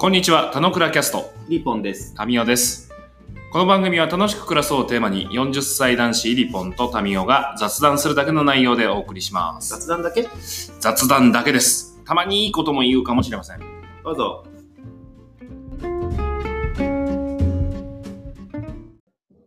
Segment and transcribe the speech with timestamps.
[0.00, 2.14] こんにちは、田野倉キャスト、リポンです。
[2.14, 2.92] タミオです。
[3.50, 9.70] この番組は楽しく暮らそうをテーマに40歳男子イリポンとタミオが雑談するだけの内容でお送りします。
[9.70, 10.28] 雑談だけ？
[10.78, 12.00] 雑談だけです。
[12.04, 13.60] たまにいいことも言うかもしれません。
[14.04, 14.46] どうぞ。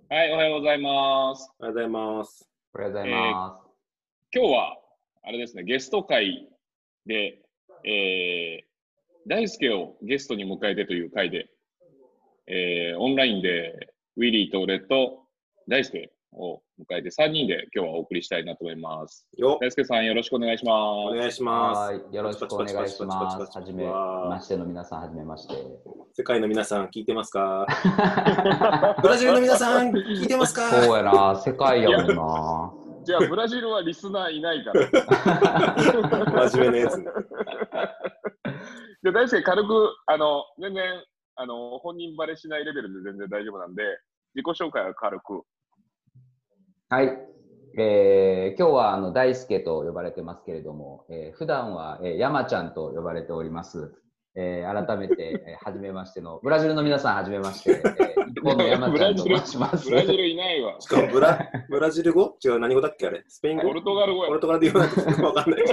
[0.09, 1.49] はい、おはようございます。
[1.59, 2.49] おはようございます。
[2.73, 4.35] おはようございます。
[4.35, 4.77] 今日は、
[5.23, 6.49] あれですね、ゲスト会
[7.05, 7.39] で、
[7.85, 8.70] えー、
[9.27, 11.47] 大輔をゲストに迎えてという会で、
[12.47, 13.73] えー、オンラインで、
[14.17, 15.19] ウィリーと俺と
[15.69, 19.27] 大輔を迎えて3人で今日はお送りしたいなと思います。
[19.37, 20.69] よ大輔さん、よろしくお願いしお
[21.09, 21.17] ます。
[21.17, 23.57] 願いしまはい、よろしくお願いします。
[23.57, 25.53] はじめましての皆さん、はじめまして。
[25.53, 25.59] す。
[26.17, 27.67] 世界の皆さん、聞いてますか？
[29.01, 30.69] ブラジルの皆さん、聞いてますか？
[30.81, 32.73] そうやな、世界やもんな。
[33.03, 36.47] じゃあ、ブラジルはリスナーいないから。
[36.49, 37.05] 真面目なやつね。
[39.03, 41.03] で大輔、軽く、あの、全然、
[41.35, 43.83] あの、本人バレしないレベルで全然大丈夫なんで、
[44.35, 45.41] 自己紹介は軽く。
[46.89, 47.31] はい。
[47.77, 53.95] えー、今日はあの大輔と呼ばれてますけれども、えー、普段は、えー、山ちゃんと呼ばれております。
[54.35, 59.89] えー、改めて、えー、はじめましての、ブラジルの皆さん、はじめまして、えー、日本の山ちゃんと申します。
[59.89, 60.79] ブラジルいないわ。
[60.79, 62.37] しかもブラ、ブラジル語？
[62.43, 63.25] 違う、何語だっけあれ？
[63.27, 63.63] スペイン語？
[63.63, 64.39] ポルトガル語やポル。
[64.39, 65.63] トガルで言わないとわかんない。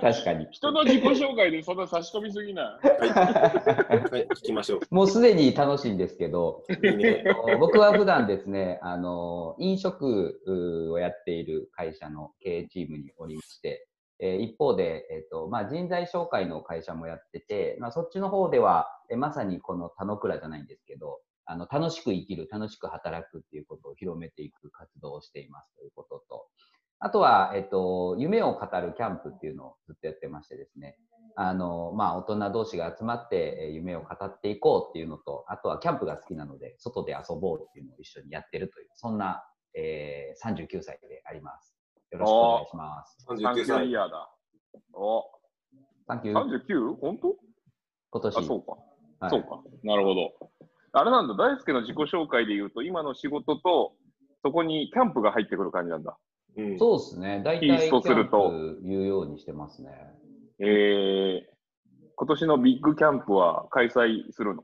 [0.00, 0.46] 確かに。
[0.52, 4.80] 人の自己紹介でそんな差し込みすぎなはい、はい、聞きましょう。
[4.90, 7.24] もうすでに楽しいんですけど、いいね。
[7.58, 13.88] 僕は普段ですね、あの、飲食うをやっている会社の経営チームにおりまして、
[14.20, 26.46] えー一方で、えっ、と、まあ、人材紹介の会社もやってて、まあ、そっちの方では、えまさにこの田野倉じゃないんですけど、あの、楽しく生きる、楽しく働くっていうことを広めていく活動をしていますということと、
[27.00, 30.96] あとは、えっ、と、夢を語るキャンプっていうのをずっとやってましてですね、
[31.36, 39.44] あの、まあ、大人同士が集まってえー夢を語っていこうっていうのと、あとはキャンプが好きなので、外で遊ぼうっていうのを一緒にやってるという、そんな、
[39.74, 41.73] えー、39歳であります。
[42.14, 43.26] よろしくお願いします。
[43.28, 43.92] 39 39イ歳。
[43.92, 44.30] ヤーだ。
[44.92, 45.24] お、
[46.06, 46.34] サンキュー。
[46.68, 46.94] 39?
[47.00, 47.36] 本当？
[48.10, 48.36] 今年。
[48.38, 48.72] あ、そうか。
[48.72, 49.62] はいそうか。
[49.82, 50.32] なるほど。
[50.92, 53.94] あれなんだ、大輔の自己紹介で言うと、今の仕事と、
[54.44, 56.16] そこにキャンプが入ってくる感じなんだ。
[56.56, 57.42] うんそうですね。
[57.44, 59.90] 大キース体キャントするとプ言うようにしてますね。
[60.60, 61.40] えー、
[62.14, 64.62] 今年のビッグキャンプは開催するの？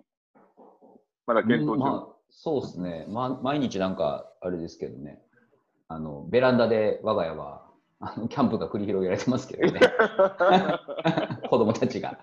[1.27, 1.75] まだ検討中。
[1.75, 3.41] うんまあ、そうですね、ま。
[3.43, 5.21] 毎日なんか、あれですけどね。
[5.90, 7.66] あの、ベランダで我が家は、
[7.98, 9.80] あのキャンプが繰り広げられてますけどね。
[11.50, 12.20] 子供たちが。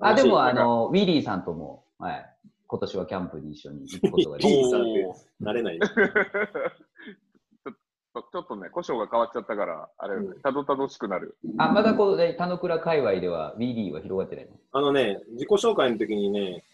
[0.00, 2.30] あ、でも、あの、ウィリーさんとも、はい。
[2.66, 5.86] 今年はキャンプに一緒に行くことができリーまさんって慣れない ね。
[5.86, 11.36] ちょちょっとね、故障が変わっちゃったから、あれ、うんたどたどしくなる。
[11.58, 14.52] あ、まだこうで、田野倉界隈では、ウィリーは広がってないの？
[14.72, 16.64] あのね、自己紹介の時にね、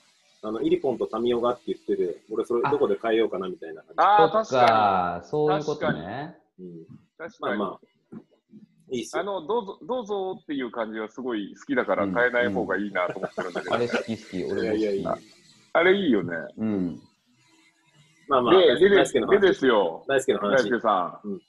[0.43, 6.37] あの、イリポンとタミオがって言ってて、俺それどこで変えようかなみたいな感ああ、そっ確かか、そういうことね。
[6.59, 6.65] じ。
[6.65, 6.73] うん。
[6.78, 6.87] に。
[7.19, 7.59] 確かに。
[7.59, 8.17] まあまあ、
[8.91, 9.23] いいっすよ。
[9.23, 14.62] あの、どうぞ、どうぞっていう感じはすごい好きだからうん変えない方がいいなと思ってるんだけど、 あれ好き好き、俺も好き。
[14.62, 15.19] いやいやいや
[15.73, 16.37] あれいいよね。
[16.57, 17.01] うん。
[18.28, 19.41] まあまあ、で、で大でで輔の話。
[19.41, 20.71] ですよ、大大輔の話。
[20.71, 21.41] 輔さん。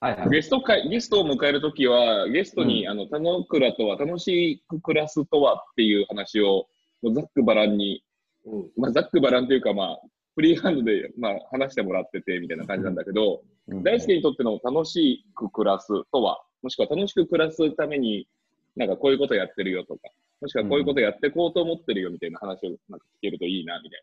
[0.00, 0.28] はいはい。
[0.28, 6.66] ゲスト会、ゲストを迎えるときは、ゲストに、あの、田之倉とは、楽しく暮らすとはっていう話を、
[7.02, 8.02] もうざっくばらんに、
[8.44, 8.70] うん。
[8.76, 10.00] まあ、ざっくばらんというか、まあ、
[10.34, 18.28] フリーハンドで、まあ、話してもらってて、みたいな感じなんだけど、うん大輔にとっての楽しく暮らすとは、もしくは楽しく暮らすために、
[18.76, 20.02] なんかこういうことやってるよとか、
[20.40, 24.02] もしくはこういうことやっていこうと思ってるよみたいな話をなんか聞けるといいな、みたい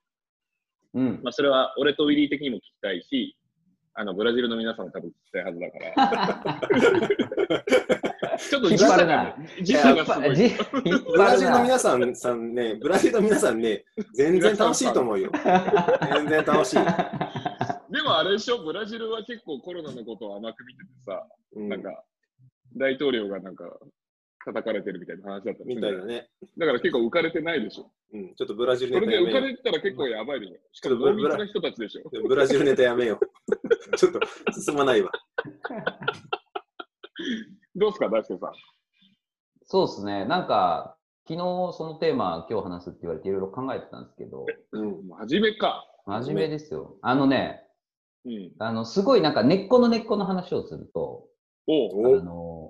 [0.95, 1.19] うんな。
[1.23, 3.37] まあ、それは俺とウィリー的にも聞きたいし、
[3.95, 6.61] あの、ブラジルの皆さんも多分聞きたいはずだから。
[8.39, 8.69] ちょっと。
[8.69, 10.99] 時差がすごい。
[10.99, 11.63] ブラジルの。
[11.63, 15.31] 皆さんさんね、ブラジルの皆さんね、全然楽しいと思うよ。
[16.11, 16.75] 全然楽しい。
[16.75, 22.03] でもあれでしょ、ブラジルは結構コロナのことを甘く見ててさ、うんなんか、
[22.75, 23.65] 大統領がなんか、
[24.45, 26.29] 叩かれてるみたいな話だったみたいだね。
[26.57, 27.91] だから結構浮かれてないでしょ。
[28.13, 28.35] うん。
[28.35, 30.55] ちょっとブラジルそれで浮かネタやめよれてたら結構やばいでしょ。
[30.73, 32.09] しかちょっとブラも濃密な人たちでしょ。
[32.11, 32.27] う。
[32.27, 33.27] ブラジルネタやめよう。
[33.97, 34.19] ちょっと
[34.61, 35.11] 進まないわ。
[37.75, 38.53] どうすか、大輔さん。
[39.65, 40.25] そうですね。
[40.25, 40.97] なんか、
[41.27, 41.37] 昨日
[41.77, 45.07] そのテーマ今日話すって言われていろいろ考えてたんですけど、うん。
[45.07, 45.85] 真面目か。
[46.05, 46.97] 真面目ですよ。
[47.01, 47.63] あのね、
[48.25, 48.51] うん。
[48.59, 51.27] あの、すごいなんか根っこの根っこの話をすると、
[51.67, 52.15] おう。
[52.15, 52.69] おあの、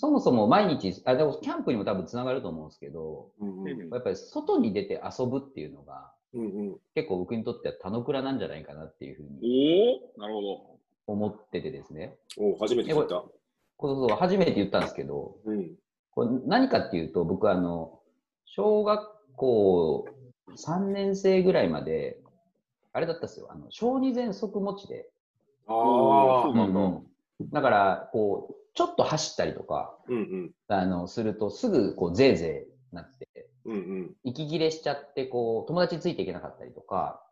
[0.00, 6.76] そもそも毎日、あ、でもキャンプにも多分つながると思うんですけど、うんうんやっぱり外に出て遊ぶっていうのが、うんうん。
[6.94, 10.80] 結構僕にとっては田の倉なんじゃないかなっていうふうにおおなるほど。
[11.06, 12.14] 思っててですね。
[12.38, 13.22] お初めて聞いた。
[13.76, 15.72] これそう初めて言ったんですけど、うん。
[16.12, 18.00] これ何かっていうと、僕あの、
[18.46, 19.06] 小学
[19.36, 20.06] 校
[20.56, 22.16] 3年生ぐらいまで、
[22.94, 23.48] あれだったんですよ。
[23.50, 25.10] あの小児喘息持ちで。
[25.66, 25.74] ああ
[26.44, 26.56] そう。
[26.56, 27.06] なんだうん
[27.52, 30.50] だから、こう、ちょっと走ったりとか、うんうん。
[30.68, 34.16] あの、すると、すぐ、こう、ぜいぜいなって、うんうん。
[34.24, 37.22] 息切れしちゃって、こう、友達についていけなかったりとか、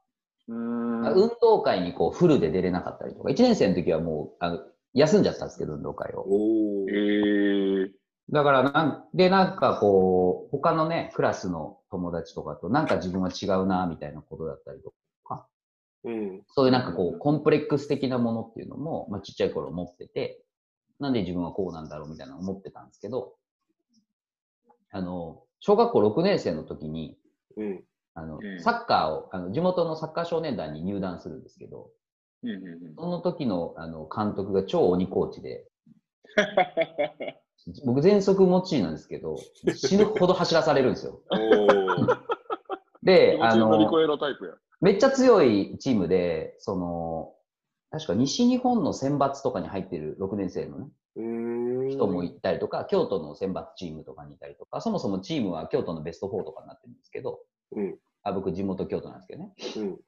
[0.49, 1.12] うーん。
[1.14, 4.58] 運動会にこう、フルで出れなかったりとか、1年生の時はもう、あの、
[4.94, 6.20] 休んじゃったんですけど、運動会を。
[6.20, 7.84] おえー。
[7.87, 7.91] ー、
[8.31, 14.93] だからなん、で、なんかこう、他のね、クラスの友達とかと、なんか自分は違うな、みたいなことだったりと
[15.25, 15.46] か、
[16.05, 16.43] うん。
[16.49, 20.43] そういうなんかこう、コンプレックス的なものっていうのも、まあ、ちっちゃい頃持ってて、
[21.00, 23.35] なんで自分はこうなんだろうみたいなの思ってたんですけど、
[24.91, 27.17] あの、小学校6年生の時に、
[27.56, 27.85] うん。
[28.15, 31.91] あのう、んサッカーを、あの、地元のサッカー少年団に入団するんですけど、
[32.43, 35.67] うんうんうんその時の、あの、監督が超鬼コーチで、
[37.85, 39.37] 僕、全速持ちなんですけど、
[39.75, 41.21] 死ぬほど走らされるんですよ。
[41.31, 42.21] おー。
[43.03, 43.69] で、あの。
[44.81, 47.35] めっちゃ強いチームで、その、
[47.90, 50.88] 確か西日本の選抜とかに入ってる6年生のね。
[51.17, 57.40] 人もいたりとか、京都の選抜チームとかにいたりとか、そもそもチームは京都のベスト4とかになってるんですけど、
[57.73, 57.99] うん。
[58.23, 59.52] あ僕地元京都なんですけどね。
[59.76, 59.99] うん。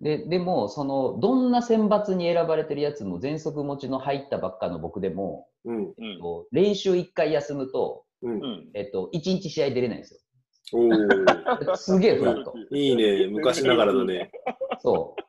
[0.00, 5.76] で、でも、その、どんな選抜に選ばれてるやつも、全速持ちの入ったばっかの僕でも、うん。
[5.76, 8.36] うんえっと練習1回休むと、うんう。
[8.36, 8.70] ん。
[8.74, 10.24] えっと、1日試合出れないんです
[10.72, 11.66] おー。
[11.66, 11.76] よ。
[11.76, 12.54] すげえフラット。
[12.70, 13.26] いいね。
[13.26, 14.30] 昔ながらだね。
[14.80, 15.22] そう。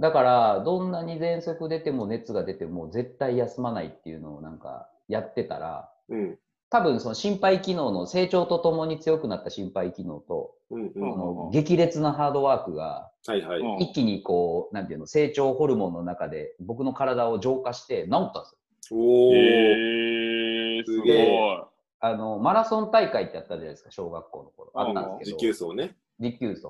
[0.00, 6.38] だから、どんなに喘息出ても熱が出ても絶対休まないっていうのをなんかやってたら、うん。
[6.70, 10.86] 多分その心肺機能の成長とともに強くなった心肺機能と、うん。
[10.88, 11.02] うそん。
[11.02, 13.60] の激烈なハードワークがはいはい。
[13.60, 18.48] うん一気にこう、なんていうの、成長ホルモンの中で僕の体を浄化して治ったんで
[18.82, 18.98] すよ。
[18.98, 19.34] おー。
[19.34, 21.68] えー、すごい。
[22.00, 24.70] あの、マラソン大会ってあったじゃないですか、小学校の頃。
[24.74, 25.96] あったんです持けど、久走ね。
[26.18, 26.66] 持久走。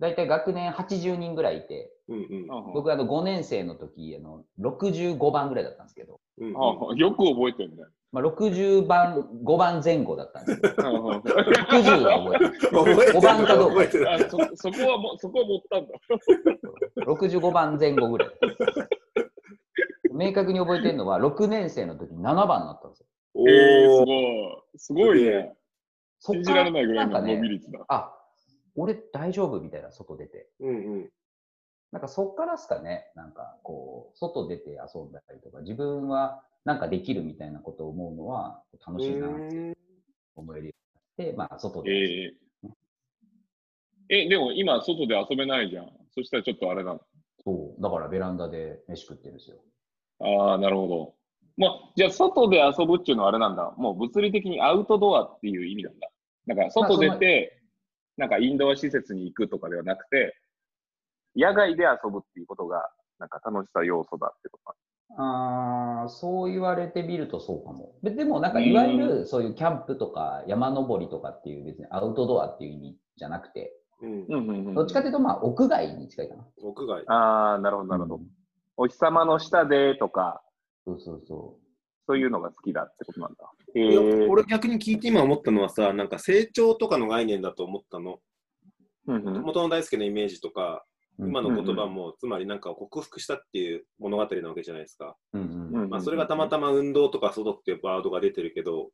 [0.00, 2.72] 大体学年80人ぐらいいて、うんうん。
[2.72, 6.56] 僕あの5年生の時、あの、65番ぐらいだったんですけど、うんうん。
[6.56, 7.84] あよく覚えてるね。
[8.10, 12.70] まあ、60番、5番前後だったんですけど、 うんうん60は覚えてる。
[12.70, 13.84] 覚えてる五番かどうか
[14.56, 15.94] そそこはもそこは持ったんだ。
[17.04, 18.30] 65番前後ぐらい。
[20.10, 23.06] 明確に覚えてるのは、6年生の時に7番になったんですよ。
[23.34, 24.96] おえー、すー。
[24.96, 25.14] ごい。
[25.14, 25.54] すごいね。
[26.20, 27.84] そっから信じられないぐらいの伸び率だ。
[27.88, 28.17] あ、
[28.78, 29.60] 俺大丈夫？
[29.60, 30.48] みたいな、外出て。
[30.60, 31.10] うんうん。
[31.90, 39.76] なんかそっからですかね、なんかこう、外出て遊んだりとか、自分はなんかできるみたいなことを思うのは楽しいなって
[40.36, 40.72] 思えるよ
[41.18, 41.90] うになって、まあ外で。
[41.90, 42.68] えー、
[44.10, 45.90] え、でも今、外で遊べないじゃん。
[46.14, 47.00] そしたらちょっとあれなの？
[47.44, 49.56] そう、だからベランダで飯食ってるんですよ。
[50.20, 51.14] ああ、なるほど。
[51.56, 53.72] まあ、じゃあ、外で遊ぶっていうのはあれなんだ。
[53.76, 56.10] もう物理的にアウトドアっていう意味なんだ。
[56.46, 57.57] だから、外出て、
[58.18, 60.36] なんかインドア施設に行くとかではなくて、
[61.34, 64.74] 野外で遊ぶっていうことが、なんか楽しさ要素だってこと
[65.16, 67.94] あーそう言われてみるとそうかも。
[68.02, 73.72] ででもなんかいわゆるそういうキャンプとか山登りとかっていう別にアウトドアっていう意味じゃなくて、
[74.02, 74.10] うん。
[74.10, 74.74] うんうんうん。
[74.74, 76.46] どっちかというとまあ屋外に近いかな。
[76.62, 77.04] 屋外。
[77.08, 78.16] ああ、なるほど、なるほど。
[78.16, 78.26] うん
[78.80, 80.40] お日様の下でとか、
[80.84, 81.58] そうそうそ
[82.08, 83.50] そういうのが好きだってことなんだ。
[83.74, 84.26] え。
[84.28, 88.18] 俺逆に聞いて今思ったのはさ、なんか成長とかの概念だと思ったの。
[89.06, 90.84] うんうん元の大輔のイメージとか、
[91.18, 91.28] う。
[91.28, 95.16] 今の言葉も、つまりなんか克服したっていう物語なわけじゃないですか。
[95.34, 95.44] うんう
[95.76, 98.88] んうんまあ、それがたまたま運動とか外っていうワードが出てるけど、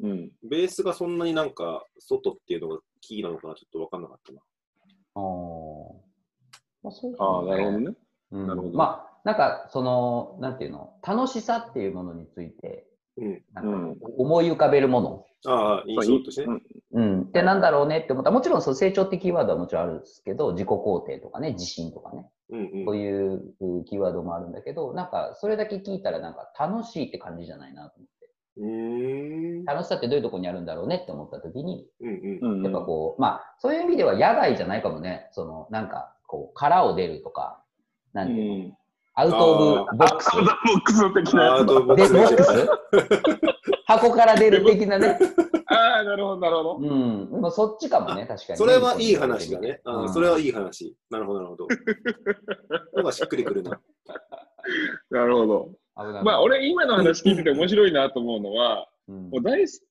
[0.00, 0.30] うん。
[0.42, 4.40] ベースがそんなになんか外っていうのがキーなのかな、ちょっと分かんなかったな。
[5.16, 5.22] あー
[6.82, 7.94] まあそうああ、なるほどね。
[8.32, 13.42] うんなるほどまあ、なんか、その、なんていうの、楽しさっていうものについて、うん。
[13.54, 16.60] なんか思い浮かべるもの、ああ、印象としてね。
[16.92, 18.30] うん、ってなんだろうねって思った。
[18.30, 22.84] ら、もちろんその成長ってキーワードはもちろんあるんですけど、自己肯定とかね、自信とかね、うんうん。
[22.84, 23.42] そういう
[23.86, 29.64] キーワードもあるんだけど、なんか、それだけ聞いたら、なんか楽しいって感じじゃないなと思って。
[29.64, 32.38] 楽しさってどういうところにあるんだろうねって思った時に、うんうん。
[32.42, 32.64] うんうん。
[32.64, 37.62] やっぱこう、まあ、そういう意味では野外じゃないかもね、その、なんか、こう、殻を出るとか、
[38.12, 38.76] なんていうの、うん
[39.16, 40.34] out ofボックス。
[40.34, 42.68] アウトボックス的なやつアウトボッで、クスねボックス
[43.86, 45.18] 箱から出る的なね。
[45.66, 46.76] ああ、なるほど、なるほど。
[46.78, 47.30] うん。
[47.30, 48.56] でもそっちかもね、確かに。
[48.56, 49.80] それはいい話だね。
[49.84, 50.96] あうんそれはいい話。
[51.10, 51.68] なるほど、なるほど。
[52.94, 53.80] なんかしっくりくるな。
[55.10, 55.70] なるほど。
[56.24, 59.84] まあ、俺、今の話聞いてて面白いなと思うのは、うんもう大す、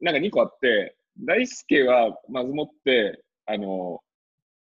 [0.00, 4.00] なんか2個あって、大輔はまずもって、あの、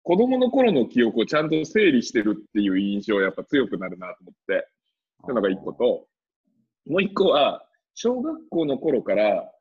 [0.07, 4.69] 子供の頃の記憶をちゃんと整理してるっていう印象がやっぱ強くなるなと思って、
[5.19, 6.07] そういうのが1個と、
[6.87, 9.51] もう1個は、小学校の頃から、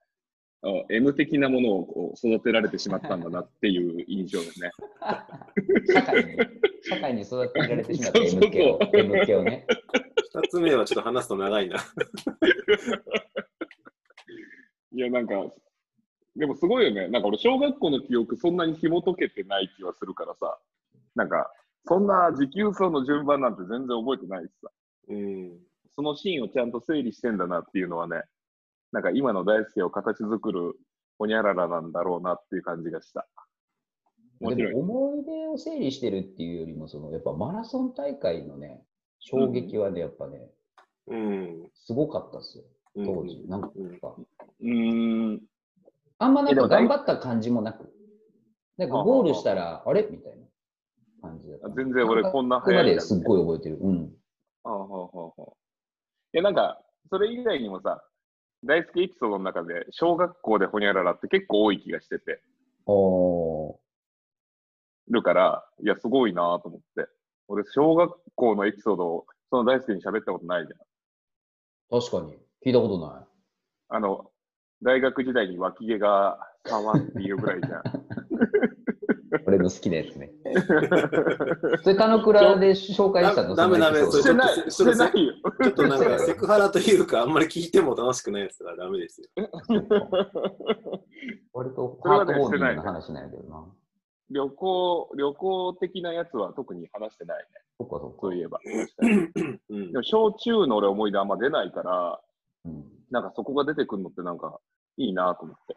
[0.62, 4.71] あ M 的なものをこう育てられてしまったんだなっていう印象ですね。
[5.93, 6.37] 社会に、
[6.83, 9.67] 社会に育てられてしまった M そうそう系を、M 系をね。
[10.33, 11.79] 二つ目はちょっと話すと長いな。
[14.93, 15.35] いや、なんか、
[16.37, 17.09] でもすごいよね。
[17.09, 20.59] なんか俺、小学校の記憶そんなに紐解けてない気はするからさ、
[21.14, 21.50] なんか、
[21.87, 24.71] そんな持久走の順番なんて全然覚えてないしさ、
[25.09, 25.59] うん。
[25.95, 28.23] そのシーンをちゃんと整理してんだなっていうのはね、
[28.93, 30.75] なんか今の大輔を形作る
[31.19, 33.26] ほにゃららなんだろうなっていう感じがした。
[34.40, 34.81] 面白いでも。
[34.81, 38.83] 思い出を整理してるっていうよりも、そのやっぱマラソン大会のね、
[39.21, 40.50] 衝撃はね、やっぱね、
[41.07, 41.71] うん。
[41.75, 42.64] すごかったっすよ、
[42.97, 43.45] うん当時。
[43.49, 45.43] なんか、うーん。
[46.19, 47.93] あんまなんか頑張った感じもなく、
[48.77, 50.07] なんかゴールしたら、あれ？
[50.11, 50.47] みたいな
[51.21, 51.69] 感じだった。
[51.71, 53.79] 全然俺こんなここま早いんだですっごい覚えてる。
[53.81, 54.17] うん。
[54.63, 55.43] はあはあはあはあ
[56.33, 58.03] いや、なんか、それ以外にもさ、
[58.65, 62.41] 大好きエピソードの中で、小学校でほにゃららって結構多い気がしてて
[62.87, 63.77] おー。
[65.09, 67.09] るから、いや、すごいなと思って。
[67.49, 72.01] 俺、小学校のエピソードを、その大好きに喋ったことないじゃん。
[72.01, 72.33] 確かに。
[72.65, 73.27] 聞いたことない。
[73.89, 74.33] あの、
[74.83, 77.83] 大学時代に脇毛が触っていうぐらいじゃん。
[79.47, 80.33] 俺の好きなやつね。
[81.83, 83.54] それ、田野倉で紹介したの？
[83.54, 85.35] ダメダメそのエピソードそれしてない、してないよ。
[85.62, 89.28] ちょっとなんか セクハラというか、あんまり聞いても楽しくないやつだからダメですよ。
[91.52, 93.64] 割とハートボーミンしてないグな話なんやけどな。
[94.30, 97.45] 旅行、旅行的なやつは特に話してないね。
[97.78, 98.18] そっかそっか。
[98.23, 98.59] そういえば。
[99.68, 102.21] うんでも、小中の俺思い出あんま出ないから、
[102.67, 102.85] うん。
[103.11, 104.59] なんかそこが出てくるのってなんか
[104.97, 105.77] いいなと思って。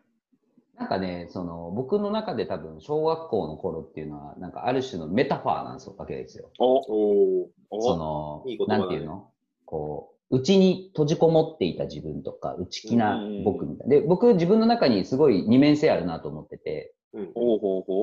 [0.77, 6.49] なんかね、その僕の中で多分小学校の頃っていうのは、なんかある種のメタファーなんですよわけですよ。
[6.57, 7.81] おおー。
[7.81, 8.65] その、いいね。
[8.65, 9.29] なんていうの？
[9.65, 13.95] こう、うちに閉じこもっていた自分とか、内気な僕みたいな。
[13.95, 17.33] で、僕自分の中にすごい二面性あるなと思ってて、うん。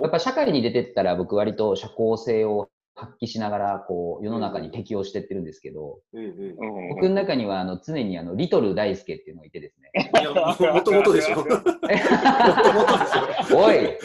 [0.02, 10.10] やっぱ社会に出てったら僕割と社交性を発揮しながら、こう、世の中に適応してってるんですけど、うんうんうん僕の中にはあの常にあのリトル大輔っていうのがいてですね。
[10.20, 10.32] いや、
[10.72, 11.36] もともとでしょ。
[11.36, 11.98] もともとでし
[13.54, 13.98] おい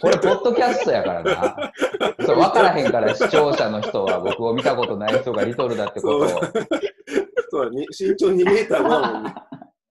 [0.00, 1.72] これ、ポッドキャストやからな。
[2.24, 6.22] そう、分からへんから視聴者の人は僕を見たことない人がリトルだってことを。
[6.24, 6.40] ょ。
[7.50, 9.34] そうに身長2メーター5だもんね。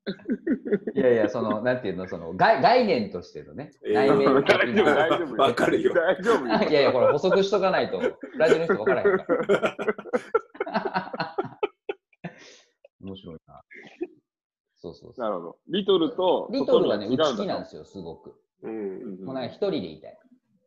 [0.95, 4.95] いやいや、その、なんていうの、その概概念としてのね、えー内面的大丈夫、な。
[4.95, 5.41] 大丈夫。
[5.41, 6.69] わかるよ大丈夫よ。
[6.69, 8.01] いやいや、これ補足しとかないと、
[8.37, 9.77] ラジオの人分からへんから。
[13.01, 13.61] 面白いな。
[14.75, 15.21] そうそうそう。
[15.21, 15.57] なるほど。
[15.69, 18.35] リトルと、リトルはね、内気なんですよ、すごく。
[18.61, 20.17] うんうんもうなんか一人でいたい。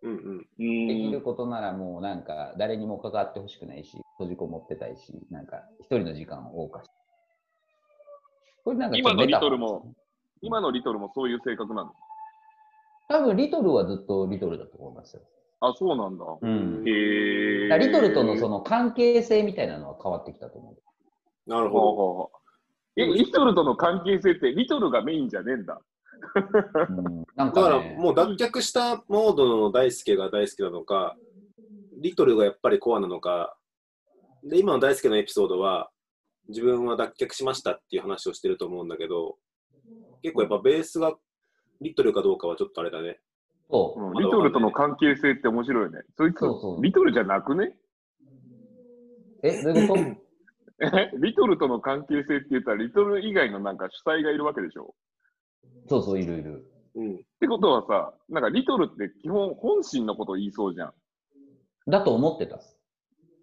[0.02, 7.01] うんうんうんできることならもうなんか誰にも関わってほしくないし、閉じこもってたいし、なんか一人の時間を謳歌して。
[8.64, 9.94] これなんか今のリトルも、
[10.40, 11.92] 今のリトルもそういう性格なの？
[13.08, 15.22] 多分リトルはずっとリトルだと思いますよ。
[15.60, 16.24] あ、そうなんだ。
[16.40, 16.82] うん。
[16.86, 16.90] へ
[17.74, 17.78] え。
[17.78, 21.50] リトルとのその関係性みたいなのは変わってきたと思う。
[21.50, 25.80] なるほうほほうほうえ、リトルとの関係性って、リトルがメインじゃねえんだ。
[26.88, 27.62] うん、なんど。
[27.62, 31.16] だかか、ね、らもう脱却したモードの大輔が大好きなのか、
[32.00, 33.56] リトルがやっぱりコアなのか、
[34.44, 35.90] で、今の大輔のエピソードは、
[36.48, 39.36] 自分は脱却しましたっていう話をしてると思うんだけど、
[40.22, 41.14] 結構やっぱベースが
[41.80, 43.18] リトルかどうかはちょっとあれだね。
[43.70, 46.00] そう、うんリトルとの関係性って面白いね。
[46.16, 47.76] そいつそうそう、リトルじゃなくね？
[49.42, 50.00] え、どういうこと？
[50.84, 54.94] えリトルとの関係性って言ったら、リトル以外のなんか主体がいるわけでしょ？
[55.88, 56.66] そうそう、いるいる。
[56.94, 57.14] うん。
[57.14, 60.94] ってことはさ、なんかリトルって基本本心のことを言いそうじゃん。
[61.88, 62.78] だと思ってたっす。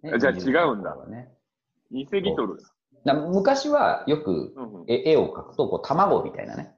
[0.03, 0.31] じゃあ
[0.65, 1.33] 違うんだはね、
[1.91, 2.57] 偽リトル。
[3.05, 4.53] だ昔はよく
[4.87, 6.75] 絵絵を描くと、こう、卵みたいなね。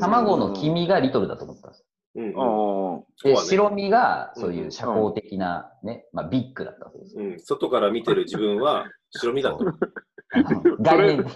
[0.00, 1.84] 卵の黄身がリトルだと思ってたんです。
[2.16, 7.24] うんうん白身がそういう社交的なね、まあビッグだったわけですよ。
[7.24, 9.64] うん、外から見てる自分は白身だと。
[10.34, 11.32] あの概念的。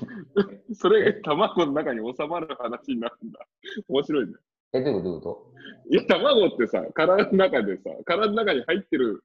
[0.75, 3.41] それ、卵の中に収まる話になるんだ。
[3.89, 4.33] 面白いね。
[4.73, 5.53] え、どういうことどういうこ
[5.91, 9.25] いや、卵ってさ、体の中でさ、体の中に入ってる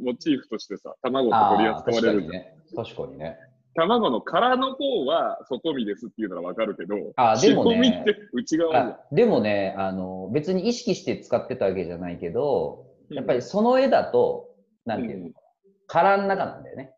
[0.00, 2.32] モチーフとしてさ、卵とって取り扱われるじゃん。
[2.32, 2.56] かにね。
[2.74, 3.38] 確かにね。
[3.74, 14.50] 卵の殻の方は外身ですっていうならわかるけど、あでもね内側でもねあの、別に意識して使ってたわけじゃないけど、やっぱりその絵だと、
[14.84, 15.32] なんていうの、うん
[15.92, 16.94] 殻の中なんだよね。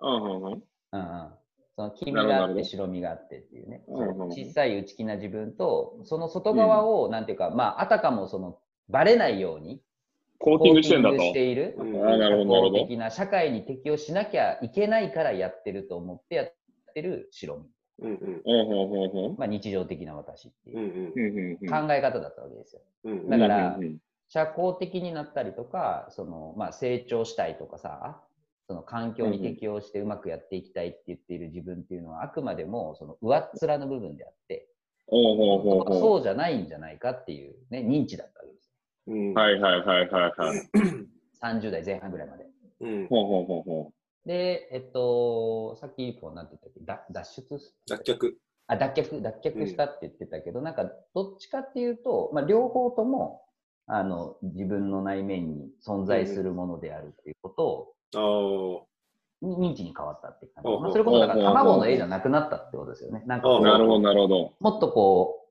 [0.00, 0.52] うんうんうん。
[0.52, 1.28] うんうん。
[1.74, 3.82] その黄身があって白身があってっていうね。
[3.88, 9.80] 小さい内気な自分と、その外側を、なんていうか、まあ、あたかもその、バレないように、
[10.38, 11.74] コーティングしてんだとしている。
[11.78, 12.72] なるほど、なるほど。
[12.72, 16.54] 的な社会に適応しなきゃいけないからやってると思ってやっ
[16.94, 17.64] てる白身。
[17.98, 19.36] うんうん。
[19.38, 22.82] まあ、日常的な私っていう考え方だったわけですよ。
[23.04, 23.28] うん。
[23.28, 23.78] だから
[24.28, 28.20] 社交的になったりとか、そのまあ、成長したいとかさ、
[28.68, 34.68] その環境に適応してうまくやっていきたいって言っている自分っていうのは、あくまでもその上っ面の部分であって、
[35.08, 38.65] そうじゃないんじゃないかっていう、ね、認知だったわけです
[39.06, 39.30] うん。
[39.32, 39.34] う。
[39.34, 40.56] はいはいはいはいはい。
[40.56, 40.62] よ。
[41.42, 42.46] 30代前半ぐらいまで。
[42.80, 43.06] うん。
[43.08, 43.92] ほうほうほうほ
[44.24, 46.80] で、えっと、さっき一本なんて言ったっけ？
[46.84, 47.60] だ脱出？
[47.88, 48.32] 脱却。
[48.66, 53.42] あ脱却、脱却したって言ってたけど、なんかどっちかっていうと、まあ、両方とも
[53.86, 58.86] あの自分の内面に存在するものであるっていうことを、ああ。
[59.42, 60.70] に認知に変わったっていう感じ。
[60.82, 63.22] まあ、それこそだから卵の絵じゃなくなったってことですよね。
[63.26, 64.52] なんかなるほどなるほど。
[64.58, 65.45] もっとこう、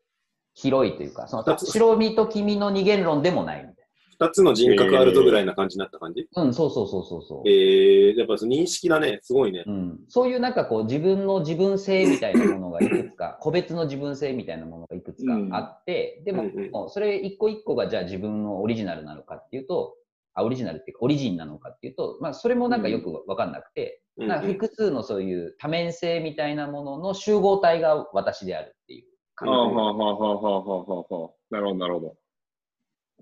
[0.55, 3.75] 広いというか、その白身と黄身の二元論でもないみたい
[4.17, 6.25] 二つの人格あるとぐらいな感じになった感じ？
[6.33, 6.43] な。
[6.43, 7.49] うん、そうそうそうそうそう。
[7.49, 9.19] えー、やっぱその認識だね。
[9.21, 9.63] すごいね。
[9.67, 19.95] うん、そういうなんかこう自分の自分性みたいなものがいくつか、 個別の自分性みたいなものがいくつかあって、でもうんうんそれ一個一個がじゃあ自分のオリジナルなのかっていうと、
[20.33, 29.75] あ、オリジナルっていうかオリジンなのかっていうと、まあそれもなんかよくわかんなくて、うんなんか複数のそういう多面性みたいなものの集合体が私であるっていう感はあ覚。
[29.77, 31.31] はあはあはあはあはあはあ。
[31.51, 32.15] なるほどなるほど。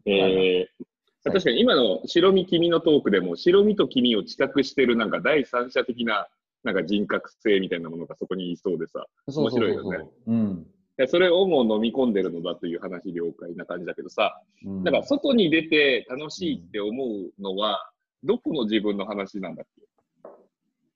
[0.05, 0.85] えー、
[1.23, 6.27] 確かに今の白身黄身のトークでも白身と黄身を知覚してるなんか第三者的な
[6.63, 10.11] なんか人格性みたいなものがそこにいそうでさ、面白いよねそう。
[10.27, 10.67] うん。
[11.07, 17.89] それをもう飲み込んでるのだという話了解な感じだけどさ、うんだから外に出て楽しいって思うのは、
[18.23, 20.29] どこの自分の話なんだっけ？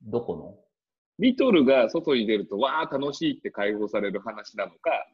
[0.03, 0.55] どこの？
[1.19, 5.07] リトルが外に出ると、わー楽しいって解放される話なのか、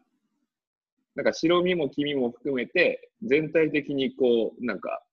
[1.15, 5.03] なんか白身も黄身も含めて、全体的にこう、なんか、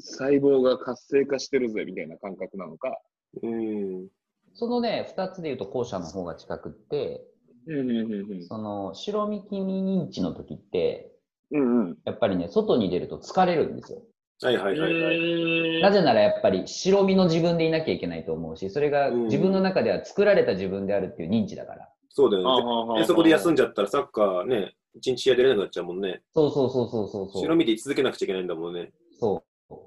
[0.00, 3.00] 細胞が活性化してるぜみたいな感覚なのか。
[3.42, 4.08] うん。
[4.54, 7.24] そのね、二つで言うと後者の方が近くって、
[7.66, 11.12] うんうんうんその白身黄身認知の時って、
[11.50, 11.80] うん。
[11.80, 14.02] うんやっぱりね、外に出ると疲れるんですよ。
[14.40, 15.16] はいはいはいはい。
[15.16, 15.80] うん。
[15.80, 21.88] なぜならやっぱり白身の自分でいなきゃいけないと思うし、それがうん自分の中では作られた自分であるっていう認知だから。
[22.10, 23.00] そうだよね。
[23.00, 26.22] でそこで休んじじゃったらサッカーね、一日試合出れなくなっちゃうもんね。
[26.34, 27.42] そうそうそうそうそうそう。
[27.42, 28.92] 白身で居続けなくちゃいけないんだもんね。
[29.18, 29.78] そう。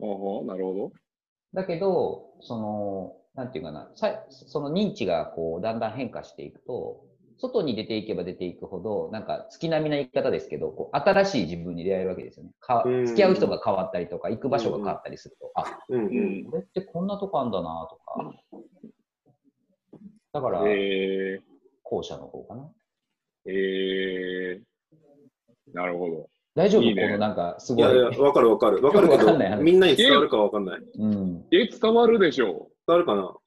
[0.00, 0.92] ゃなるほ
[1.54, 7.04] だけど、その、なんていうかな、さその認知がこうだんだん変化していくと、
[7.38, 12.50] 外に出ていけば出ていくほど、なんか月並みな言い方ですけど、こう新しい自分に出会えるわけですよね。
[12.60, 16.44] かうん付き合う人が変わったりとか、行く場所が変わったりすると、あ、うんうんん。
[16.44, 18.34] これってこんなとこあんだなとか。
[20.32, 21.40] だから、え
[21.84, 22.62] 後者の方かな。
[23.46, 26.28] ー、えー、なるほど。
[26.54, 26.82] 大丈夫？
[26.82, 27.84] いいねこのなんか、すごい。
[27.84, 28.82] いやいや、わかるわかる。
[28.84, 30.80] わかるけど、よくわかんない話みんなに伝わるかわかんない。
[30.80, 31.46] うん。
[31.52, 33.37] え、伝わるでしょ伝わるかな？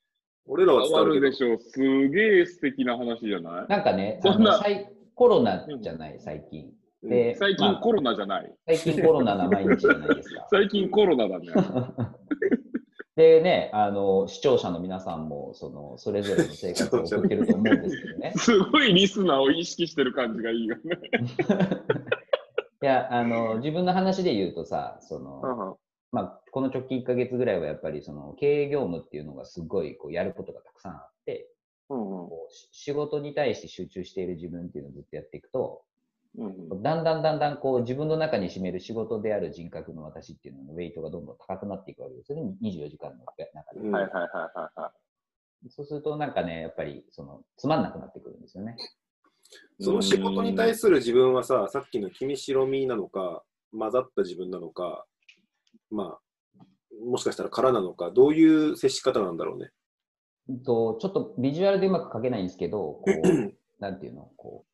[0.47, 0.89] 俺らはう。
[0.89, 1.59] 伝わるでしょう。
[1.59, 3.67] すげえ素敵な話じゃない？
[3.69, 4.61] なんかね、そんな
[5.15, 6.71] コロナじゃない、最近。
[7.03, 8.53] で、最近まあコロナじゃない。
[8.67, 10.47] 最近コロナな毎日じゃないですか。
[10.51, 11.47] 最近コロナだね。
[13.15, 18.33] でね、あの、視聴者の皆さんも、その、それぞれの生活を送ってると思うんですけどね。
[18.37, 20.97] すごいリスナーを意識してる感じがいいよね。
[22.81, 25.77] いや、あの、自分の話で言うとさ、その、
[26.11, 31.49] まあ、この直近1ヶ月ぐらいはやっぱり、その、経営業務っていうのがすごい、こう、やることがたくさんあって、
[31.91, 35.83] こうし仕事に対して集中している自分っていうのをずっとやっていくと、
[36.81, 43.81] だんだんだんだんこう自分の中に占める仕事である人格の私っていうののウェイトがどんどん高くなっていくわけですよね、24時間の中で。
[43.81, 44.23] うんはいはいはい
[44.57, 44.93] はいは
[45.69, 48.77] そうするとなんかね、やっぱりそのつまんなくなってくるんですよね。
[49.79, 49.83] い。
[49.83, 53.43] その仕事に対する自分はさ、さっきの君白身なのか、
[53.77, 55.05] 混ざった自分なのか、
[55.91, 56.63] まあ、
[57.05, 59.71] もしかしたら空なのか、どういう接し方なんだろうね。
[60.49, 64.71] うんとちょっとビジュアルでうまく書けないんですけど、こう なんていうの、こう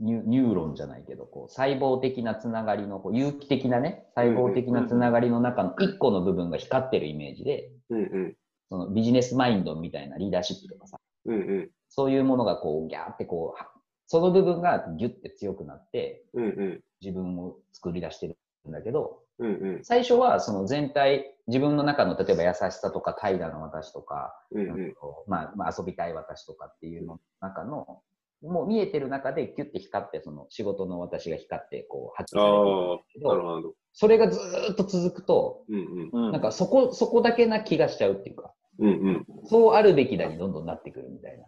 [0.00, 8.36] ニュニューロンじゃないけど、こう細胞的なつながりの、こう有機的なね、細胞的なつながりの中の1個の部分が光ってるイメージで、うんうん。
[8.68, 11.70] そのビジネスマインドみたいなリーダーシップとかさ、うんうん。
[11.88, 13.70] そういうものがこうギャーってこう、は
[14.06, 16.80] その部分がギュッて強くなってうんうん。
[17.00, 18.36] 自分を作り出してる
[18.68, 19.84] んだけど、うんうん。
[19.84, 24.94] 最初はその全体、自分の中の例えば優しさとか怠惰な私とか、うん
[25.26, 28.00] まあ、まあ遊びたい私とかっていうの中の、
[28.42, 33.74] もう見えてる中でキュッて光って、その仕事の私が光ってこう発揮されてるど、ほど。
[33.92, 36.10] それがずーっと続くと、うんうん。
[36.12, 39.26] うんなんかそこ、そこだけな気がしちゃうっていうか、うんうん。
[39.44, 41.44] そうあるべきだにどんどんなってくるみたいな。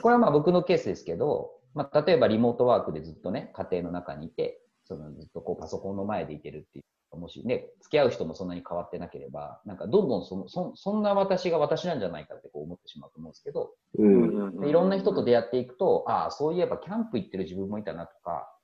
[0.00, 14.60] これはまあ僕のケースですけど、まあ、例えばリモートワークでずっとね、家庭の中にいて、そのずっとこうパソコンの前でいてるっていう、もしね、付き合う人もそんなに変わってなければ、なんかどんどんそのそそんな私が私なんじゃないかってこう思ってしまうと思うんですけど、うん。
[14.60, 18.54] でいろんな人と出会っていくと、ああ、そういえばキャンプ行ってる自分もいたなとか、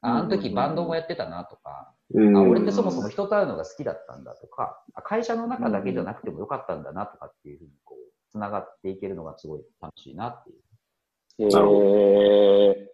[0.00, 11.48] ああの時バンドもやってたなとか、うんあ俺ってそもそも人と会うのが好きだったんだとか、あ会社の中だけじゃなくてもよかったんだなとかっていうふうにこう、つながっていけるのがすごい楽しいなっていう。
[11.50, 12.93] なるほどえー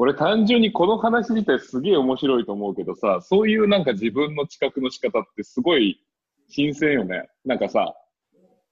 [0.00, 6.00] 俺単純にこの話自体すげえ面白いと思うけどさ、そういうなんか自分の知覚の仕方ってすごい
[6.48, 7.28] 新鮮よね。
[7.44, 7.96] なんかさ、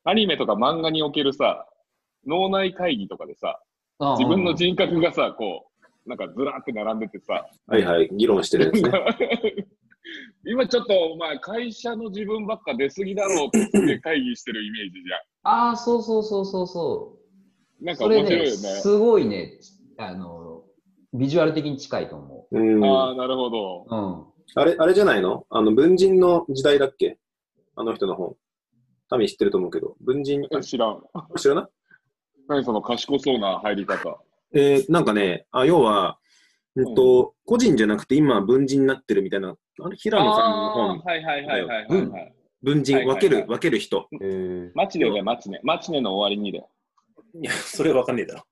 [0.04, 1.66] アニメとか漫画におけるさ、
[2.28, 3.60] 脳内会議とかでさ、
[4.16, 5.66] 自分の人格がさ、こ
[6.06, 9.66] う、なんかずらーって並んでてさ、はいはい、議論してるんですね。
[10.46, 15.12] 今ちょっと、まあ、会社の自分ばっか出過ぎだろうって会議してるイメージじ
[15.42, 17.86] ああ、そうそうそうそうそゃん。
[17.86, 17.98] なんう。
[17.98, 18.52] かそれね、面白いよね。
[18.52, 19.58] すごいね、
[19.98, 20.45] あの、
[21.16, 22.84] ビジュアル的に近いと思うん。
[22.84, 23.86] ああ、なるほど。
[23.88, 23.96] う。
[23.96, 24.24] うん。
[24.54, 25.44] あれ、あれじゃないの？
[25.50, 27.18] あの、文人の時代だっけ？
[27.74, 28.36] あの人の本。
[29.08, 31.02] タミ知ってると思うけど、文人、あ知らん。
[31.36, 31.64] 知らない？
[32.48, 34.18] 何その賢そうな入り方。
[34.52, 36.18] えーなんかね、あ要は、
[36.76, 42.34] うんと、個人じゃなくて今文人になってるみたいな、あれ、平野さんのあ本ー、はいはいはいはいはい、はい。
[42.62, 44.08] 文人、はいはいはい分ける、分ける人。
[44.20, 45.60] えー、マチネだよ、マチネ。
[45.62, 46.70] マチネの終わりにだよ。
[47.40, 48.44] いや、それわかんねえだろ。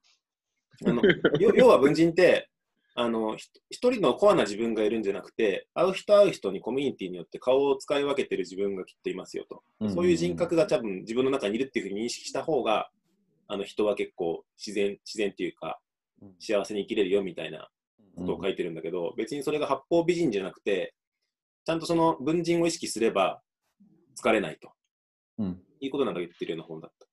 [0.87, 1.03] あの
[1.39, 2.49] 要要は文人って、
[2.97, 9.63] あの、ひ一人のコアな自分がいるんじゃなくて、会う人会う人にコミュニティによって顔を使い分けてる自分がきっといますよと。
[9.91, 12.89] そういう人格が多分自分の中にいるっていうふうに認識した方が、
[13.49, 15.81] あの人は結構自然、自然っていうか、
[16.39, 17.69] 幸せに生きれるよみたいな
[18.17, 20.95] ことを書いてるんだけど、別にそれが八方美人じゃなくて、
[21.65, 23.41] ちゃんとその文人を意識すれば
[24.17, 24.71] 疲れないと
[25.39, 25.61] うん。
[25.81, 27.07] いうことなんか言ってるような本だった。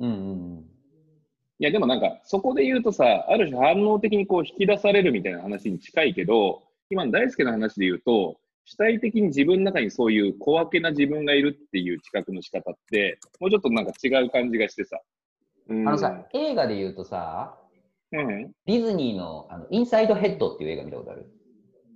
[0.00, 0.64] うんうんうん。
[1.60, 14.98] いや、でもなんか、そこで言うとさ、ある種反応的にこう引き出されるみたいな話に近いけど、今の大輔の話で言うと、主体的に自分の中にそういう小分けな自分がいるっていう知覚の仕方って、もうちょっとなんか違う感じがしてさ。
[15.68, 17.58] ああのさ、映画で言うとさ、
[18.12, 18.52] うん。
[18.66, 21.30] ディズニーのあのインサイドヘッドっていう映画見たことある？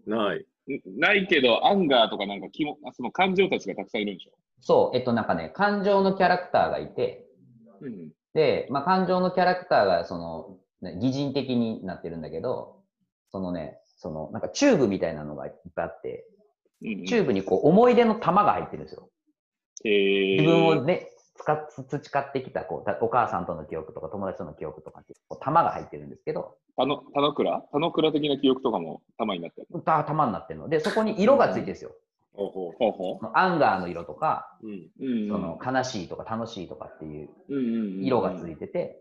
[0.06, 0.44] ない。
[0.86, 4.32] ないけど、アンガーとかなんか気も、その感情たちがたくさんいるんでしょ？
[4.60, 7.26] そう、えっとなんかね、感情のキャラクターがいて、
[7.80, 8.10] うん。
[8.34, 12.80] で、まあ、感情のキャラクターが、その、ね擬人的になってるんだけど、
[13.30, 16.26] そのね、その、なんかチューブみたいなのがいっぱいあって、
[16.82, 19.08] うんチューブにこう、思い出の玉が入ってるんですよ。
[19.84, 21.08] えー、自分をね、
[21.42, 26.56] 使っ培ってきたこうたお母さんとの記憶とか友達との記憶とかってこう玉が入ってるんですけど。
[26.76, 27.62] 田の田之倉？
[27.72, 29.66] 田之倉的な記憶とかも玉になってる。
[29.82, 30.68] た玉になってるの。
[30.68, 31.92] でそこに色がついてるんですよ、
[32.34, 32.72] ほうほう。
[32.78, 34.70] ほうほ anger の色とかうん。
[34.70, 34.90] う。
[35.00, 35.28] うん。
[35.28, 37.30] その悲しいとか楽しいとかっていう
[38.04, 39.00] 色がついてて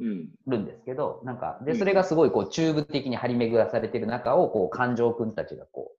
[0.00, 0.28] うん。
[0.46, 5.98] るんですけどなんかでうんそれがすごいこうチューブ的に張り巡らされてる中をこう感情くんたちがこう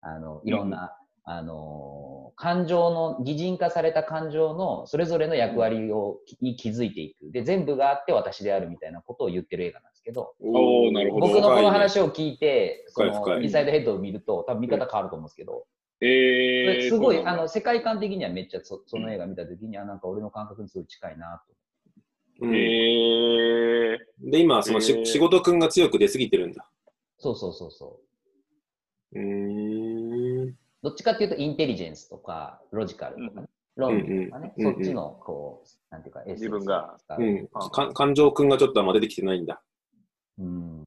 [0.00, 15.66] あのいろんな、あのー感情の擬人化された感情のそれぞれの役割をに気づいていくで全部があって私であるみたいなことを言ってる映画なんですけどおーなるほど僕のこの話を聞いて、そのインサイドヘッドを見ると、多分見方変わると思うんですけど、
[16.00, 21.54] えー、すごい、あの、世界観的にはめっちゃそその映画見たときには、なんか俺の感覚にすごい近いなと。
[22.46, 26.68] うんえー、で、今、そのし、へー仕事くんが強く出すぎてるんだ。
[27.18, 28.00] そうそうそうそ
[29.12, 29.20] う。
[29.20, 30.54] うーん。
[30.82, 37.70] どっちかっていうと、インテリジェンスとか、ロジカルとかね、論理とかね、うんうんそっちの、こう、なんていうか、エッセンス自分が使ううんあ。
[37.70, 39.62] か感情くんがちょっとあんま出てきてないんだ。
[40.38, 40.84] うん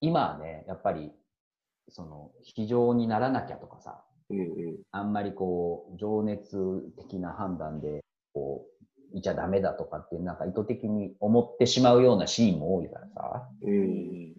[0.00, 1.10] 今はね、やっぱり、
[1.88, 4.76] その、非常にならなきゃとかさ、うんうん。
[4.90, 8.66] あんまりこう、情熱的な判断で、こ
[9.12, 13.66] う、いちゃダメだとかってなんか意図的に思ってしまうようなシーンも多いからさ、う。
[13.66, 14.36] うんん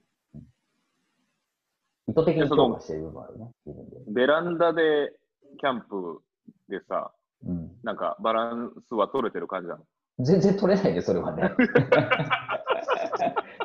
[2.09, 3.97] 意図的に強化してる部分あるね、自分で。
[4.11, 5.11] ベランダで
[5.59, 6.21] キャンプ
[6.69, 7.11] でさ、
[7.45, 7.71] うん。
[7.83, 9.83] なんかバランスは取れてる感じなの？
[10.19, 11.51] 全然取れないね、それはね。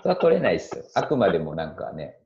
[0.02, 0.84] それは取れないっすよ。
[0.94, 2.18] あくまでもなんかね、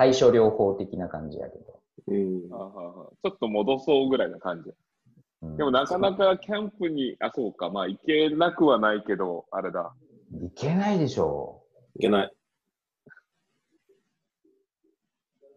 [0.00, 1.78] 対処療法的な感じやけど。
[2.08, 2.56] うんあ。
[2.56, 4.70] ははちょっと戻そうぐらいな感じ。
[5.42, 9.92] うんでもなかなかキャンプに、あ、そうか、まあ行けなくはないけど、あれだ。
[10.42, 11.62] いけないでしょ
[11.96, 12.26] いけない。
[12.26, 12.30] う。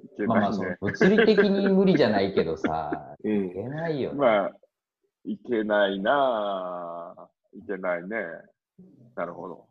[0.06, 0.77] いけまあまあ、ないね。
[0.79, 3.53] その物理的に無理じゃないけどさ、 ういん。
[3.53, 4.17] けないよね。
[4.17, 4.51] まあ、
[5.23, 7.58] いけないなぁ。
[7.58, 8.17] いけないね。
[9.15, 9.67] なるほど。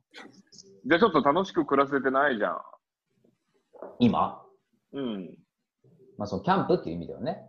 [0.87, 2.61] じゃあちょっと楽しく暮らせてないじゃん。
[3.99, 4.42] 今、
[4.93, 5.39] うん。
[6.19, 7.49] まあそのキャンプっていう意味ではね。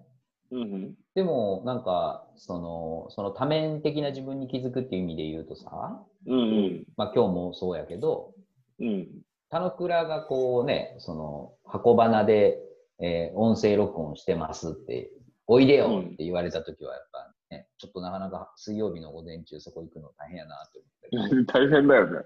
[0.51, 6.33] うんでも、なんか、その、その多面的な自分に気づくっていう意味で言うとさ、うん。
[6.33, 8.33] うんまあ今日もそうやけど、
[8.79, 9.07] うん。
[9.49, 12.59] 田之倉がこうね、その、箱花で
[12.99, 15.11] えー音声録音してますって、
[15.47, 20.79] おいでよって言われたときは、やっぱね、ちょっとなかなか水曜日の午前中そこ行くの大変やなって
[21.11, 22.19] 思ったり 大変だよね。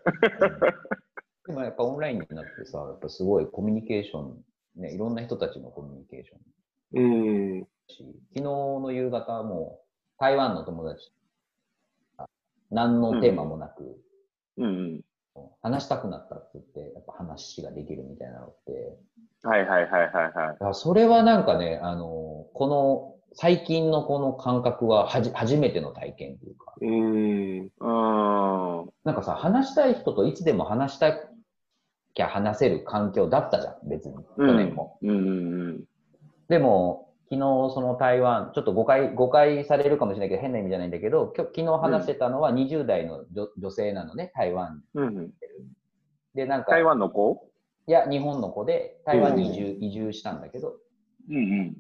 [1.48, 4.44] でもやっぱオンラインになってさ、やっぱすごいコミュニケーション、
[4.78, 6.40] ね、いろんな人たちのコミュニケーション
[6.94, 7.68] うん。
[7.88, 7.98] し、
[8.34, 9.82] 昨日の夕方も
[10.20, 11.12] 台湾の友達、
[12.72, 13.98] 何のテーマもなく、
[14.58, 15.02] うんうん。
[15.62, 18.98] 話したくなったって言って、やっぱ話ができるみたいなのって、
[19.44, 20.58] はいはいはいはいはい。
[20.60, 27.60] あそれはなんかね、あの、この、最近のこの感覚ははじ初めての体験というか、うん。
[27.66, 28.90] うーん。
[29.04, 31.12] なんかさ、話したい人といつでも話した
[32.18, 34.16] きゃ話せる環境だったじゃん、別に。
[34.38, 34.98] 去年も。
[35.04, 35.84] うんうんうん。
[36.50, 37.40] でも、昨日
[37.76, 45.32] その台湾、ちょっと誤解、誤解されるかもしれないけど、変な意味じゃないんだけど、今日昨日話してたのは20代の女,、女性なのね、台湾うんうん、
[46.34, 46.48] で。
[46.48, 47.48] なんか、台い湾の子？
[47.86, 50.74] や、日本の子で、台湾に移住,、移住したんだけど、
[51.30, 51.78] うんうん。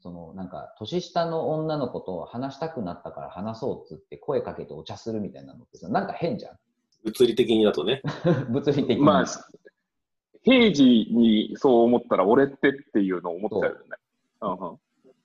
[0.00, 6.58] そのなんか、年下の女の子と話したくなったから話そうっつって声かけてお茶するみたいなのってさ、なんか変じゃん。
[7.04, 8.02] 物理的にだとね。
[8.48, 9.02] 物理的に。
[9.02, 9.24] まあ、
[10.44, 13.96] 平時にそう思ったら俺ってっていうのを思っちゃうよね。
[14.42, 14.78] うんうん。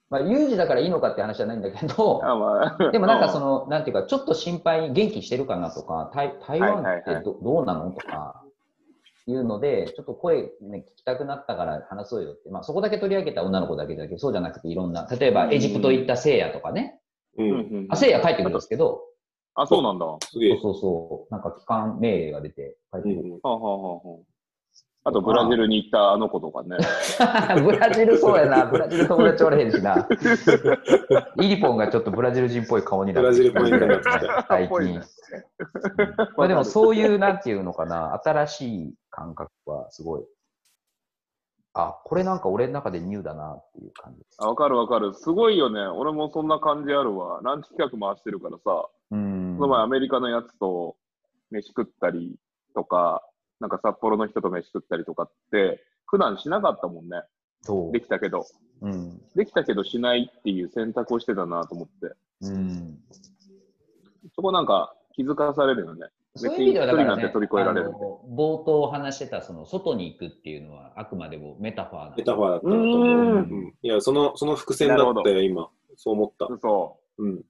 [0.10, 8.44] まあ、有事だからいいのかって話じゃないんだけど、あまあ、 でもなんかその、なんていうか、ちょっと心配に元気してるかなとか、台台湾はいはいはいってど,、どうなのとか、
[9.28, 17.00] いうので、ちょっと声、ね、聞きたくなったから話そうよって、まあそこだけ取り上げた女の子だけだけど、そうじゃなくていろんな、例えばエジプト行った聖夜とかね、
[17.38, 17.44] う。
[17.44, 17.88] うんんうん。
[17.90, 19.04] あ、聖夜帰ってくるんですけど、
[19.54, 20.06] あ、そうなんだ。
[20.06, 20.60] はすげえ。
[20.60, 23.30] そうそうそう、なんか帰還命令が出て帰ってくる。
[23.32, 23.40] うん。
[23.44, 24.39] あはあはあ
[25.10, 26.78] あと、ブラジルに行ったあの子とかね。
[27.66, 30.08] ブラジルそうやな、ブラジル友達おれへんしな。
[31.42, 35.02] イリポンがちょっとブラジル人っぽい顔になってきたブラジルっぽい最近。
[36.38, 40.26] まあでもそういう、なんていうのかな、新しい感覚はすごい。
[41.74, 44.24] あ、これなんか俺の中でニューだなっていう感じ。
[44.38, 45.14] あわかるわかる。
[45.14, 45.82] すごいよね。
[45.82, 47.40] 俺もそんな感じあるわ。
[47.44, 49.56] ランチ企画回してるからさ、うん。
[49.58, 50.96] この前アメリカのやつと
[51.52, 52.36] 飯食ったり
[52.76, 53.24] とか、
[53.60, 57.22] なんか札幌の人と飯食ったりとかって、普段しなかったもんね。
[57.62, 58.46] そできたけど。
[58.82, 58.88] う。
[58.88, 59.22] うん。
[59.36, 62.16] できたけどしないっていう選択をしてたなと思って。
[62.42, 62.98] うん。
[64.36, 66.08] そこなんか気づかされるよね。
[66.36, 67.92] そういう意味ではだから、ね、別に一人なんて飛び越えられる
[68.30, 72.16] 冒頭話してた、その、外に行くっていうのは、あくまでもメタファーな。
[72.16, 72.86] メタファーだったと思う。
[72.86, 72.90] ー。
[72.90, 73.74] うんん。
[73.82, 75.70] いや、その、その伏線だったよ、今。
[75.98, 76.46] そう思った。
[76.46, 76.98] 嘘。
[77.18, 77.44] うん。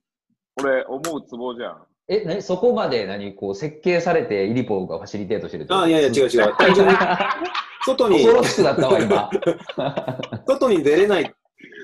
[0.62, 1.86] 俺、思うツボじゃん。
[2.10, 5.84] え、なにそこまで何こう設計されてイリポーがファシリテートしてるってこと？
[5.84, 6.54] あ、いやいや、違う違う。
[6.58, 6.93] 単純に、
[7.86, 9.30] 外に、恐ろしくなったわ、今。
[10.48, 11.34] 外に出れない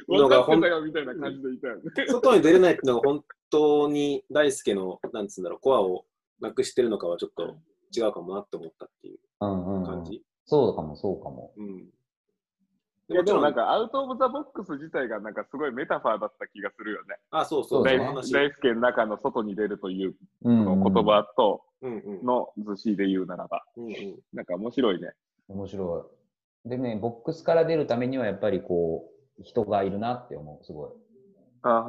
[0.10, 1.82] のがほん分かってたよみたいな感じでいたよね。
[2.10, 6.06] 外に出れないっていうのが本当に大輔の、なんつうんだろう、コアを
[6.42, 7.56] なくしてるのかはちょっと
[7.96, 9.86] 違うかもなって思ったっていううんうんうん。
[9.86, 10.24] 感じ。
[10.48, 11.54] そうかも、そうかも。
[11.56, 11.86] うん。
[13.08, 17.18] いや、でもなんか、か、アウト・オブ・ザ・ボックス自体がなんかすごいメタファーだった気がするよね。
[17.32, 18.34] あ、そうそう、大その話。
[18.34, 21.64] 大輔の中の外に出るというの言葉と。
[21.84, 24.20] の図詞で言うならば、うんうん。
[24.34, 25.12] なんか面白いね。
[25.48, 26.10] 面白
[26.66, 26.70] い。
[26.70, 29.08] でね、ボックスから出るためにはやっぱりこ
[29.40, 30.66] う、人がいるなって思う。
[30.66, 30.92] すごい。
[31.62, 31.84] つな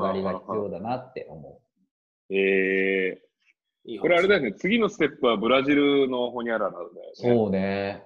[0.00, 1.60] がりが必要だなって思
[2.30, 3.22] え
[3.84, 6.94] いい話ー、これあれだよね、次のステップはブラジルのホニャララだよう。
[6.94, 7.10] ね。
[7.14, 8.04] そうね。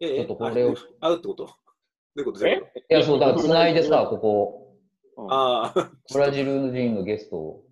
[0.00, 1.44] ええちょっとこれをあ会うってこと？
[1.46, 1.52] ど
[2.16, 2.60] ういうことえ？
[2.90, 4.76] いや、そう、だから繋いでさ、ここ、
[5.16, 5.32] うん。
[5.32, 7.64] ああ、ブラジル人のゲストを。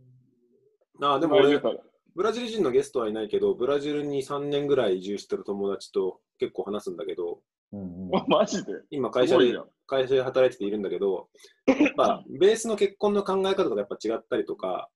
[1.01, 1.75] ああ、でも俺ブラジル、から。
[2.15, 7.41] ブラジル人のゲストはいないけど、ブラジルに3年ぐらい移住してる友達と結構話すんだけど、
[7.73, 8.17] うんうん。
[8.17, 8.73] あマジで？
[8.91, 11.29] 今会社で会社で働いてているんだけど、
[11.67, 14.89] やっぱベースの結婚の考え方とかやっぱ違ったりとか、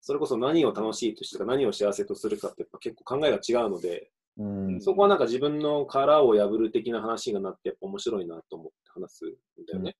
[0.00, 4.80] それこそ何を楽しいとしてか何を幸せとするかってやっぱ結構考えが違うので、うん。
[4.80, 9.34] そこはなんか自分の殻を破る的な話がなってやっぱ面白いなと思って話すん
[9.66, 9.96] だよね。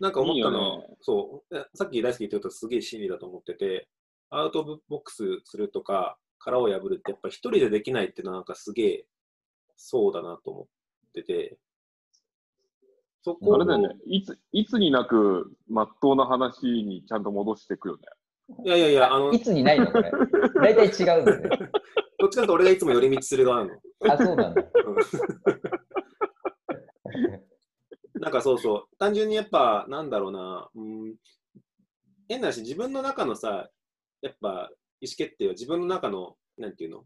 [0.00, 3.88] なんか思ったのは、そう、えさっき大好き言ってたすげえ真理だと思ってて、
[4.30, 9.06] アウトボックスするとか、殻を破るってやっぱ一人でできないっていうのはなんかすげえ
[9.76, 10.66] そうだなと思っ
[11.14, 11.58] てて、
[13.22, 18.02] そこをあれだよね、いついつになく、まっとうな話にちゃんと戻していくよね。
[18.64, 20.10] いやいやいや、あの、いつにないのこれ。
[20.56, 21.70] 大体違うんだよね。
[22.18, 23.80] どっちかというと俺がいつも寄り道する側なの。
[24.10, 24.64] あ、そうなんだ。
[28.14, 31.16] なんかそうそう、単純にやっぱ、なんだろうな、うん、
[32.28, 33.68] 変な話、自分の中のさ、
[34.22, 37.04] やっぱ意思決定は自分の中の、なんていうの？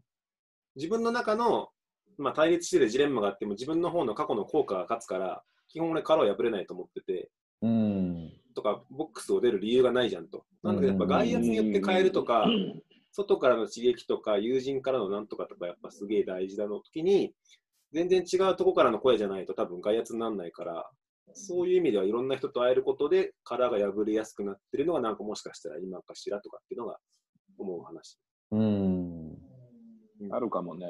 [0.75, 1.69] 自分の中の、
[2.17, 7.29] まあ、対立してるジレンマがあっても、自分の方の過去の効果が勝つから、基本俺、殻を破れないと思ってて、
[7.61, 8.38] うん。
[8.55, 10.45] とか、ボックスを出る理由がないじゃんと。
[10.63, 12.47] なんだけど、やっぱ外圧によって変えるとか、
[13.11, 17.33] 外からの刺激とか、友人からのなんとかとか、やっぱすげえ大事だの時に、
[17.91, 20.89] 全然違うとこからの声じゃないと多分外圧にならないから、
[21.33, 26.97] そういう意味ではいろんな人と会えることで殻が破れやすくなってるのがなんかもしかしたら今かしらとかっていうのが
[27.57, 28.17] 思う話。
[28.51, 29.37] うん。
[30.31, 30.85] あるかもね。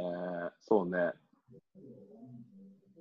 [0.62, 1.12] そうね。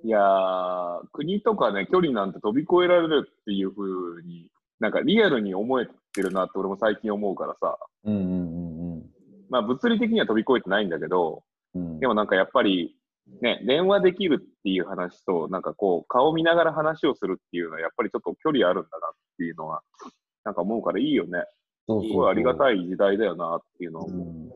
[0.03, 3.83] いやー、国とかね、距離なんて飛び越えられるっていうふ
[4.17, 7.77] うに、なんかリアルに思えてるなって俺も最近思うからさ。
[8.05, 9.05] うんうんうんうん。
[9.49, 11.43] まあ物理的には飛び越えてないんだけど、
[11.75, 12.95] うんでもなんかやっぱり、
[13.41, 19.81] ね、電話できるっていう話と、なんかこう、顔見ながら話をするっていうのは、やっぱりちょっと距離あるんだなっていうのは、
[20.43, 21.43] なんか思うからいいよね。
[21.87, 22.57] そうそうすごいありがい。
[22.57, 24.27] たい時代だよなっていうのを思う。
[24.27, 24.48] うん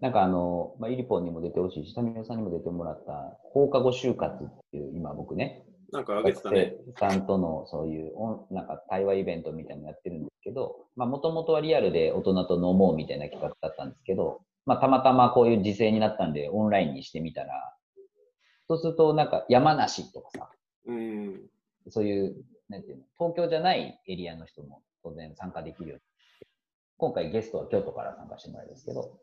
[0.00, 6.76] なんかあの、まあ、イリポンにも出てほしいし、タミオさんにも出てもらった放課後就活っていう、今僕ね、なんか挙げてたね。
[6.86, 17.74] 学生さんとのそういうオンなんか対話イベントみたいなのやってるんですけど、まあもともとはリアルで大人と飲もうみたいな企画だったんですけど、まあたまたまこういう時勢になったんでオンラインにしてみたら、
[18.68, 20.50] そうするとなんか山梨とかさ、
[20.86, 21.40] うん。
[21.88, 22.36] そういう、
[22.68, 26.02] なんていうの、東京じゃないエリアの人も当然参加できるように
[26.98, 29.18] 今回ゲストは京都から参加してもらうんですけど、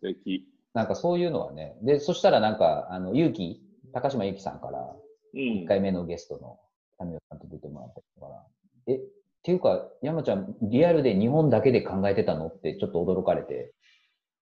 [0.00, 0.46] 素敵。
[0.74, 4.96] なんかそういうのはね、で、そしたらなんか、あの、ゆうき、高島ゆきさんから、
[5.34, 5.66] うん1。
[5.66, 6.58] 回目のゲストの
[6.98, 8.46] タミオさんと出てもらったから、
[8.86, 9.00] え、っ
[9.42, 12.48] ていうか、山ちゃん、リアルで日本だけで考えてたの？
[12.48, 13.72] ってちょっと驚かれて、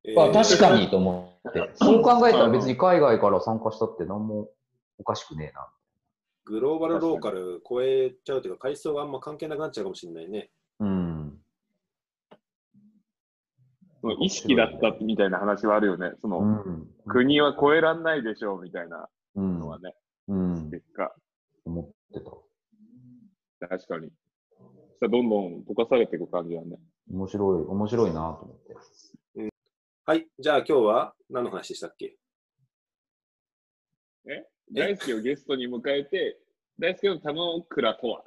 [0.05, 4.51] えーあ、確かにと思って、 そう考えたら別に海外から参加したって何も
[4.99, 5.68] おかしくねえな。
[6.44, 10.51] グローバルローカル超えちゃうというか、階層があんま関係なくなっちゃうかもしれないね。
[10.81, 11.40] うん。
[14.01, 16.13] その意識だったみたいな話はあるよね。
[16.21, 16.89] その、うん。
[17.09, 19.95] 国は超えらんないでしょうみたいなうんのはね、
[20.29, 20.71] うん。
[20.71, 21.13] 結果、
[21.65, 23.69] 思ってた。
[23.69, 24.09] 確かに。
[25.01, 26.79] さあどんどん溶かされていく感じだね。
[27.11, 29.53] 面白い、面白いなと思って。
[30.05, 30.27] はい。
[30.39, 32.17] じゃあ今日は何の話でしたっけ？
[34.27, 34.47] え？
[34.73, 36.39] 大輔をゲストに迎えて、
[36.79, 38.23] 大輔の田之倉とは、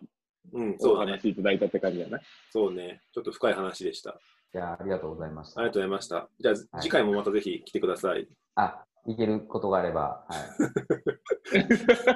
[0.53, 1.11] うん、おそうだね。
[1.13, 2.19] 話しいただいたって感じだね。
[2.51, 3.01] そうね。
[3.13, 4.19] ちょっと深い話でした。
[4.53, 5.61] じゃあ、ありがとうございました。
[5.61, 6.27] ありがとうございました。
[6.39, 8.27] じゃあ、はい次回もまたぜひ来てください。
[8.55, 10.35] あ、いけることがあれば、は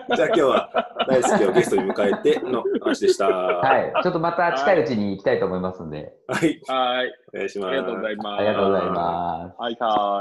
[0.10, 0.16] い。
[0.16, 3.30] じゃあ今日は大好きをゲストに迎えての話でした。
[3.30, 3.94] ははい。
[4.04, 6.62] ちょっとまた近いうちに行きたいと思いますんで、い。
[6.68, 7.14] はい。
[7.34, 7.70] お願いします。
[7.70, 8.28] ありがとうございます。
[8.28, 9.62] ありがとうございます。
[9.62, 9.72] は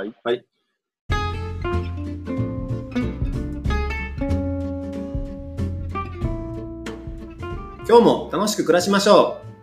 [0.05, 0.47] いはい。
[7.87, 9.54] 今日も楽しく暮らしましょう